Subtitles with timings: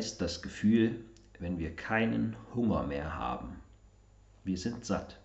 [0.00, 1.04] heißt das Gefühl,
[1.40, 3.56] wenn wir keinen Hunger mehr haben?
[4.44, 5.20] Wir sind satt.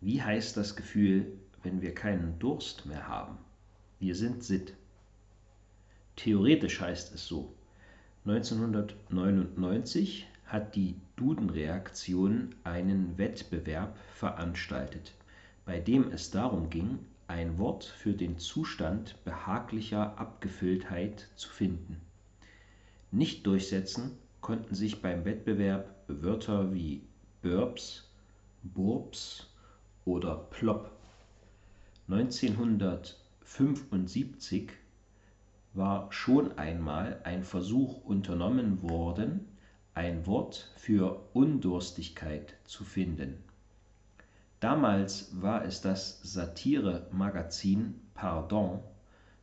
[0.00, 1.32] Wie heißt das Gefühl,
[1.64, 3.36] wenn wir keinen Durst mehr haben?
[3.98, 4.74] Wir sind sitt.
[6.14, 7.52] Theoretisch heißt es so.
[8.26, 15.14] 1999 hat die Duden-Reaktion einen Wettbewerb veranstaltet,
[15.64, 22.00] bei dem es darum ging, ein Wort für den Zustand behaglicher Abgefülltheit zu finden.
[23.14, 27.06] Nicht durchsetzen konnten sich beim Wettbewerb Wörter wie
[27.42, 28.10] Burps,
[28.64, 29.46] Burps
[30.04, 30.90] oder Plop.
[32.08, 34.72] 1975
[35.74, 39.46] war schon einmal ein Versuch unternommen worden,
[39.94, 43.36] ein Wort für Undurstigkeit zu finden.
[44.58, 48.80] Damals war es das Satire-Magazin Pardon,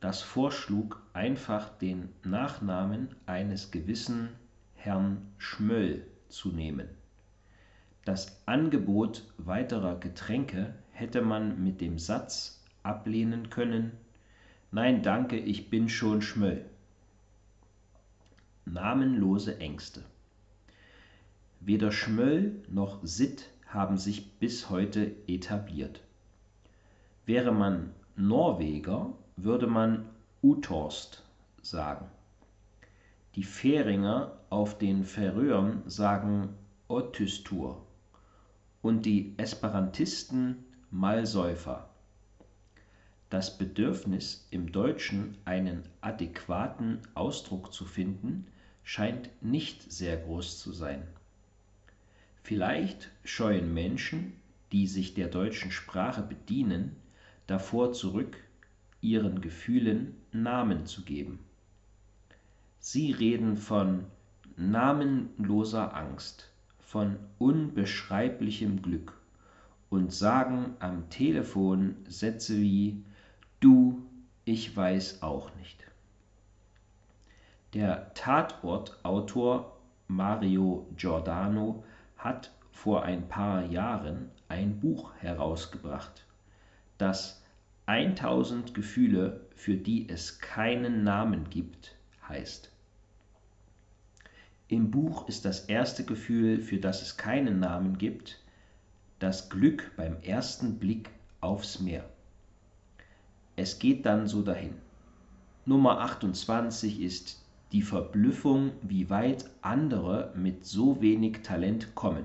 [0.00, 4.30] das vorschlug, einfach den Nachnamen eines gewissen
[4.74, 6.88] Herrn Schmöll zu nehmen.
[8.04, 13.92] Das Angebot weiterer Getränke hätte man mit dem Satz ablehnen können
[14.72, 16.64] Nein, danke, ich bin schon Schmöll.
[18.64, 20.02] Namenlose Ängste.
[21.60, 26.02] Weder Schmöll noch Sitt haben sich bis heute etabliert.
[27.26, 30.06] Wäre man Norweger, würde man
[30.42, 31.22] Utorst
[31.62, 32.06] sagen.
[33.34, 36.54] Die Färinger auf den Färöern sagen
[36.88, 37.84] Ottystur
[38.80, 41.90] und die Esperantisten Malsäufer.
[43.28, 48.46] Das Bedürfnis, im Deutschen einen adäquaten Ausdruck zu finden,
[48.84, 51.02] scheint nicht sehr groß zu sein.
[52.42, 54.32] Vielleicht scheuen Menschen,
[54.70, 56.94] die sich der deutschen Sprache bedienen,
[57.48, 58.38] davor zurück,
[59.00, 61.38] ihren Gefühlen Namen zu geben.
[62.78, 64.04] Sie reden von
[64.56, 69.12] namenloser Angst, von unbeschreiblichem Glück
[69.90, 73.02] und sagen am Telefon Sätze wie
[73.60, 74.02] Du,
[74.44, 75.84] ich weiß auch nicht.
[77.74, 79.76] Der Tatortautor
[80.08, 81.84] Mario Giordano
[82.16, 86.24] hat vor ein paar Jahren ein Buch herausgebracht,
[86.98, 87.42] das
[87.86, 91.94] 1000 Gefühle, für die es keinen Namen gibt,
[92.28, 92.70] heißt.
[94.68, 98.40] Im Buch ist das erste Gefühl, für das es keinen Namen gibt,
[99.20, 101.10] das Glück beim ersten Blick
[101.40, 102.04] aufs Meer.
[103.54, 104.74] Es geht dann so dahin.
[105.64, 112.24] Nummer 28 ist die Verblüffung, wie weit andere mit so wenig Talent kommen.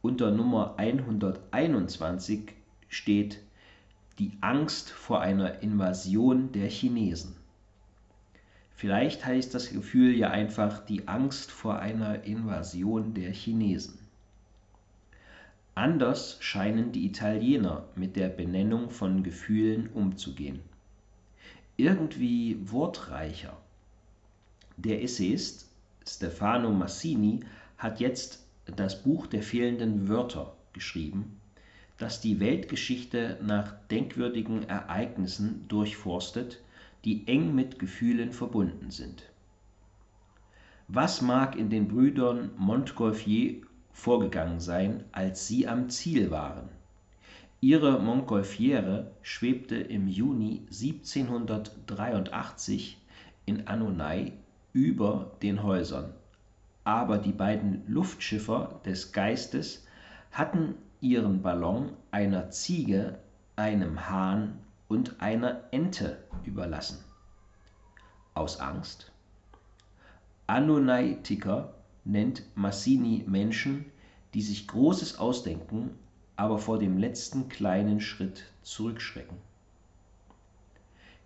[0.00, 2.54] Unter Nummer 121
[2.88, 3.40] steht
[4.18, 7.34] die Angst vor einer Invasion der Chinesen.
[8.76, 13.98] Vielleicht heißt das Gefühl ja einfach die Angst vor einer Invasion der Chinesen.
[15.74, 20.60] Anders scheinen die Italiener mit der Benennung von Gefühlen umzugehen.
[21.76, 23.56] Irgendwie wortreicher.
[24.76, 25.68] Der Essayist
[26.06, 27.40] Stefano Massini
[27.78, 31.40] hat jetzt das Buch der fehlenden Wörter geschrieben,
[31.98, 36.62] das die Weltgeschichte nach denkwürdigen Ereignissen durchforstet,
[37.04, 39.30] die eng mit Gefühlen verbunden sind.
[40.88, 43.62] Was mag in den Brüdern Montgolfier
[43.94, 46.68] vorgegangen sein, als sie am Ziel waren.
[47.60, 52.98] Ihre Montgolfiere schwebte im Juni 1783
[53.46, 54.34] in Annonay
[54.74, 56.12] über den Häusern,
[56.82, 59.86] aber die beiden Luftschiffer des Geistes
[60.32, 63.18] hatten ihren Ballon einer Ziege,
[63.56, 67.04] einem Hahn und einer Ente überlassen.
[68.32, 69.12] Aus Angst?
[70.46, 71.74] Annonaytiker
[72.06, 73.84] nennt Massini Menschen,
[74.32, 75.90] die sich Großes ausdenken,
[76.36, 79.36] aber vor dem letzten kleinen Schritt zurückschrecken.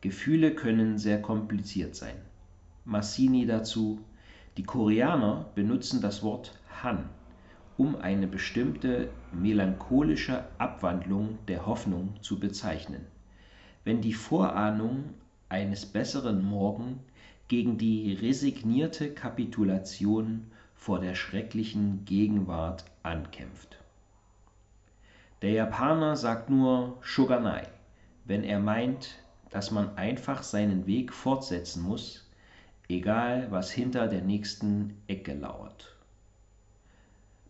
[0.00, 2.16] Gefühle können sehr kompliziert sein.
[2.84, 4.00] Massini dazu,
[4.56, 7.08] die Koreaner benutzen das Wort Han,
[7.78, 13.06] um eine bestimmte melancholische Abwandlung der Hoffnung zu bezeichnen.
[13.84, 15.14] Wenn die Vorahnung
[15.48, 16.98] eines besseren Morgen
[17.46, 23.78] gegen die resignierte Kapitulation vor der schrecklichen Gegenwart ankämpft.
[25.40, 27.68] Der Japaner sagt nur Shoganai,
[28.24, 29.20] wenn er meint,
[29.50, 32.28] dass man einfach seinen Weg fortsetzen muss,
[32.88, 35.97] egal was hinter der nächsten Ecke lauert.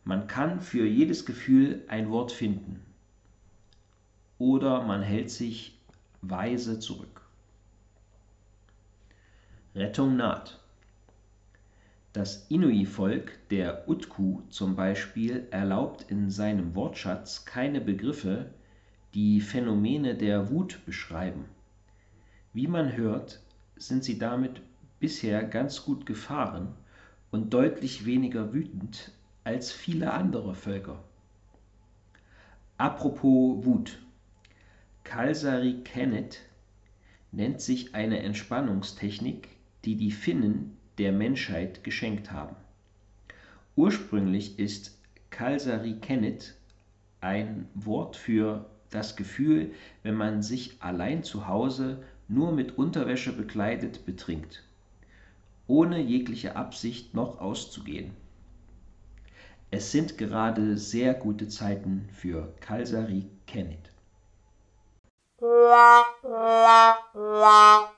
[0.08, 2.80] Man kann für jedes Gefühl ein Wort finden
[4.38, 5.78] oder man hält sich
[6.22, 7.20] weise zurück.
[9.74, 10.60] Rettung naht.
[12.14, 18.46] Das Inui-Volk der Utku zum Beispiel erlaubt in seinem Wortschatz keine Begriffe,
[19.12, 21.44] die Phänomene der Wut beschreiben.
[22.54, 23.42] Wie man hört,
[23.76, 24.62] sind sie damit
[25.00, 26.72] bisher ganz gut gefahren
[27.30, 29.12] und deutlich weniger wütend
[29.48, 31.02] als viele andere Völker.
[32.76, 33.98] Apropos Wut.
[35.04, 36.40] Kalsari Kennet
[37.32, 39.48] nennt sich eine Entspannungstechnik,
[39.86, 42.56] die die Finnen der Menschheit geschenkt haben.
[43.74, 44.98] Ursprünglich ist
[45.30, 46.54] Kalsari Kennet
[47.22, 49.72] ein Wort für das Gefühl,
[50.02, 54.62] wenn man sich allein zu Hause nur mit Unterwäsche bekleidet betrinkt,
[55.66, 58.10] ohne jegliche Absicht noch auszugehen.
[59.70, 63.92] Es sind gerade sehr gute Zeiten für Kalsari Kennet.
[65.40, 67.88] la la la